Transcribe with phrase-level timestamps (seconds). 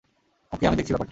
[0.51, 0.99] ওকে, আমি দেখছি ব্যাপারটা।